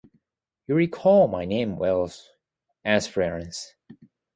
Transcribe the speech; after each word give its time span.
You 0.65 0.73
recall 0.73 1.27
my 1.27 1.45
name 1.45 1.77
well: 1.77 2.09
Espérance. 2.83 3.75